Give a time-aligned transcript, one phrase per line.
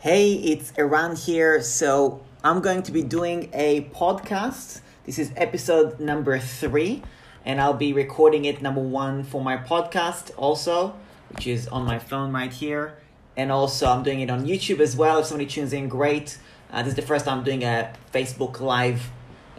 [0.00, 1.60] Hey, it's Eran here.
[1.60, 4.80] So, I'm going to be doing a podcast.
[5.04, 7.02] This is episode number three,
[7.44, 10.94] and I'll be recording it number one for my podcast also,
[11.30, 12.96] which is on my phone right here.
[13.36, 15.18] And also, I'm doing it on YouTube as well.
[15.18, 16.38] If somebody tunes in, great.
[16.72, 19.10] Uh, this is the first time I'm doing a Facebook Live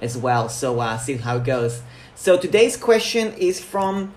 [0.01, 0.49] as well.
[0.49, 1.81] So, uh, see how it goes.
[2.15, 4.13] So, today's question is from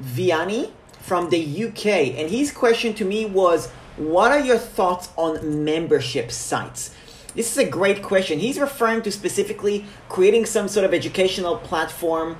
[0.00, 0.70] Vianney
[1.04, 1.86] from the UK,
[2.18, 6.90] and his question to me was, "What are your thoughts on membership sites?"
[7.34, 8.38] This is a great question.
[8.38, 12.36] He's referring to specifically creating some sort of educational platform,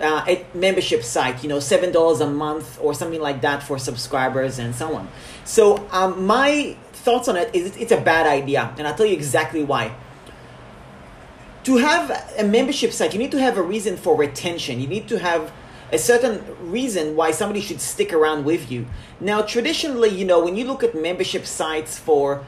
[0.00, 1.42] uh, a membership site.
[1.42, 5.08] You know, seven dollars a month or something like that for subscribers and so on.
[5.44, 9.14] So, um, my thoughts on it is it's a bad idea, and I'll tell you
[9.14, 9.92] exactly why
[11.68, 14.80] to have a membership site, you need to have a reason for retention.
[14.80, 15.52] You need to have
[15.92, 18.86] a certain reason why somebody should stick around with you.
[19.20, 22.44] Now, traditionally, you know, when you look at membership sites for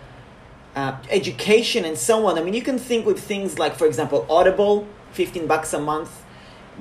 [0.77, 4.27] uh, education and so on, I mean, you can think with things like, for example,
[4.29, 6.23] Audible, 15 bucks a month,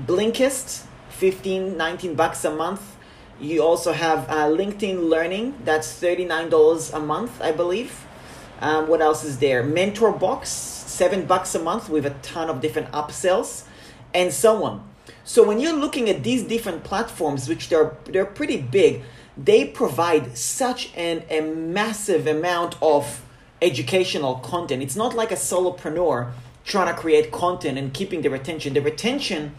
[0.05, 2.97] Blinkist, 15, 19 bucks a month.
[3.39, 8.05] You also have uh, LinkedIn Learning, that's $39 a month, I believe.
[8.59, 9.63] Um, what else is there?
[9.63, 13.63] Mentor Box, seven bucks a month with a ton of different upsells,
[14.13, 14.88] and so on.
[15.23, 19.03] So when you're looking at these different platforms, which they're they're pretty big,
[19.37, 23.23] they provide such an a massive amount of
[23.61, 24.81] educational content.
[24.81, 26.31] It's not like a solopreneur
[26.65, 28.73] trying to create content and keeping the retention.
[28.73, 29.55] The retention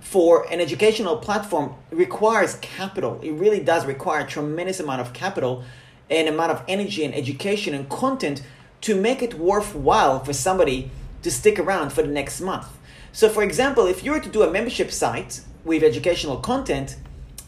[0.00, 3.20] for an educational platform requires capital.
[3.22, 5.64] It really does require a tremendous amount of capital
[6.08, 8.42] and amount of energy and education and content
[8.80, 10.90] to make it worthwhile for somebody
[11.22, 12.66] to stick around for the next month.
[13.12, 16.96] So, for example, if you were to do a membership site with educational content,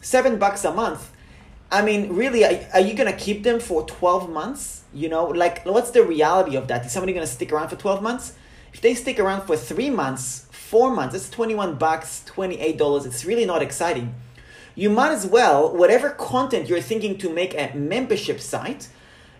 [0.01, 1.11] seven bucks a month,
[1.71, 4.83] I mean, really, are, are you to keep them for 12 months?
[4.93, 6.85] You know, like, what's the reality of that?
[6.85, 8.33] Is somebody to stick around for 12 months?
[8.73, 13.05] If they stick around for three months, four months, it's 21 bucks, $28.
[13.05, 14.13] It's really not exciting.
[14.75, 18.89] You might as well, whatever content you're thinking to make a membership site,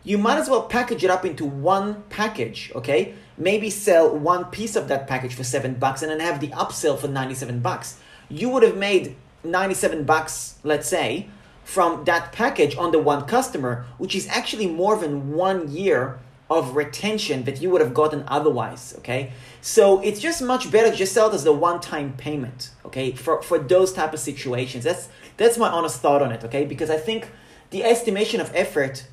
[0.04, 3.16] you might as well package it up into one package, okay?
[3.38, 6.98] maybe sell one piece of that package for seven bucks and then have the upsell
[6.98, 8.00] for 97 bucks.
[8.30, 11.28] You would have made 97 bucks, let's say,
[11.64, 16.76] from that package on the one customer, which is actually more than one year of
[16.76, 18.94] retention that you would have gotten otherwise.
[19.00, 19.32] Okay,
[19.62, 22.72] so it's just much better to just sell it as the one-time payment.
[22.86, 24.84] Okay, for for those type of situations.
[24.84, 26.44] That's that's my honest thought on it.
[26.44, 27.30] Okay, because I think
[27.70, 29.08] the estimation of effort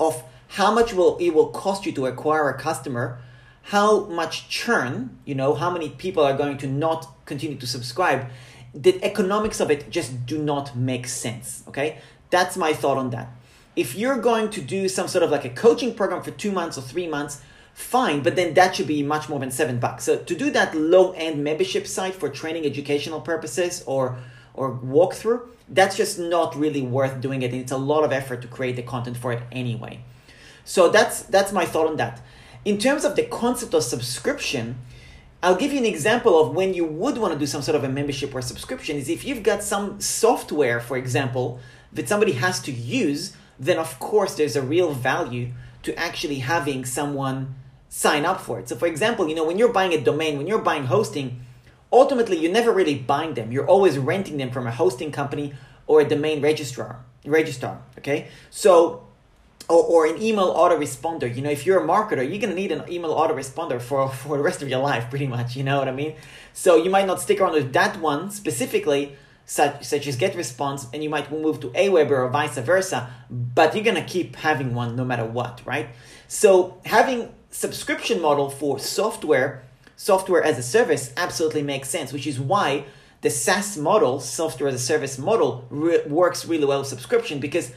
[0.00, 3.20] of how much will it will cost you to acquire a customer
[3.62, 8.26] how much churn, you know, how many people are going to not continue to subscribe,
[8.74, 11.62] the economics of it just do not make sense.
[11.68, 11.98] Okay,
[12.30, 13.28] that's my thought on that.
[13.76, 16.76] If you're going to do some sort of like a coaching program for two months
[16.76, 20.04] or three months, fine, but then that should be much more than seven bucks.
[20.04, 24.18] So to do that low end membership site for training educational purposes or
[24.54, 27.52] or walkthrough, that's just not really worth doing it.
[27.52, 30.00] And it's a lot of effort to create the content for it anyway.
[30.64, 32.20] So that's that's my thought on that.
[32.64, 34.78] In terms of the concept of subscription,
[35.42, 37.84] I'll give you an example of when you would want to do some sort of
[37.84, 41.60] a membership or subscription is if you've got some software, for example,
[41.92, 46.84] that somebody has to use, then of course there's a real value to actually having
[46.84, 47.54] someone
[47.88, 48.68] sign up for it.
[48.68, 51.40] So for example, you know, when you're buying a domain, when you're buying hosting,
[51.92, 53.52] ultimately you're never really buying them.
[53.52, 55.54] You're always renting them from a hosting company
[55.86, 58.28] or a domain registrar, registrar, okay?
[58.50, 59.06] So
[59.70, 61.34] or, or an email autoresponder.
[61.34, 64.42] You know, if you're a marketer, you're gonna need an email autoresponder for for the
[64.42, 65.56] rest of your life, pretty much.
[65.56, 66.16] You know what I mean?
[66.52, 71.02] So you might not stick around with that one specifically, such such as GetResponse, and
[71.02, 73.08] you might move to Aweber or vice versa.
[73.30, 75.88] But you're gonna keep having one no matter what, right?
[76.28, 79.64] So having subscription model for software,
[80.00, 82.10] software as a service, absolutely makes sense.
[82.10, 82.86] Which is why
[83.20, 87.72] the SaaS model, software as a service model, re- works really well with subscription because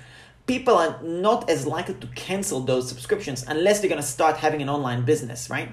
[0.47, 4.61] people are not as likely to cancel those subscriptions unless they're going to start having
[4.61, 5.67] an online business, right?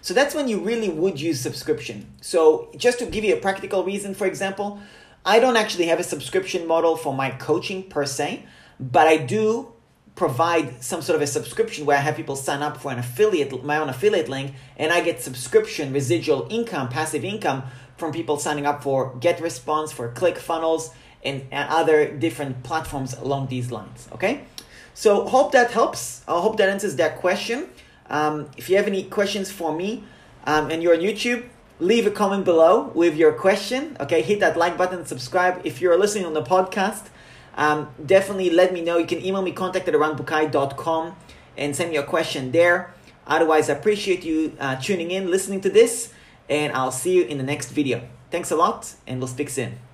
[0.00, 2.10] So that's when you really would use subscription.
[2.22, 4.80] So just to give you a practical reason, for example,
[5.26, 8.46] I don't actually have a subscription model for my coaching per se,
[8.80, 9.74] but I do
[10.14, 13.64] provide some sort of a subscription where I have people sign up for an affiliate,
[13.64, 17.64] my own affiliate link, and I get subscription, residual income, passive income
[17.96, 20.92] from people signing up for GetResponse, for ClickFunnels,
[21.24, 24.08] and, and other different platforms along these lines.
[24.12, 24.44] Okay,
[24.92, 26.22] so hope that helps.
[26.28, 27.68] I hope that answers that question.
[28.10, 30.04] Um, if you have any questions for me
[30.44, 31.44] um, and you're on YouTube,
[31.78, 33.96] leave a comment below with your question.
[34.00, 35.62] Okay, hit that like button, subscribe.
[35.64, 37.08] If you're listening on the podcast,
[37.56, 38.98] Um, definitely let me know.
[38.98, 41.16] You can email me contact at eranbukai.com
[41.56, 42.94] and send me your question there.
[43.26, 46.12] Otherwise, I appreciate you uh, tuning in, listening to this,
[46.48, 48.08] and I'll see you in the next video.
[48.30, 49.91] Thanks a lot, and we'll speak soon.